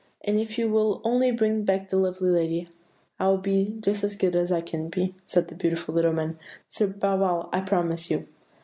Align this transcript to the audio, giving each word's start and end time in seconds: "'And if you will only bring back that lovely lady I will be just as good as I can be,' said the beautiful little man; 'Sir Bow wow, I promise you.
"'And 0.25 0.39
if 0.39 0.57
you 0.57 0.67
will 0.67 0.99
only 1.03 1.29
bring 1.29 1.63
back 1.63 1.91
that 1.91 1.95
lovely 1.95 2.31
lady 2.31 2.67
I 3.19 3.27
will 3.27 3.37
be 3.37 3.77
just 3.81 4.03
as 4.03 4.15
good 4.15 4.35
as 4.35 4.51
I 4.51 4.59
can 4.61 4.89
be,' 4.89 5.13
said 5.27 5.47
the 5.47 5.53
beautiful 5.53 5.93
little 5.93 6.11
man; 6.11 6.39
'Sir 6.69 6.87
Bow 6.87 7.17
wow, 7.17 7.49
I 7.53 7.61
promise 7.61 8.09
you. 8.09 8.27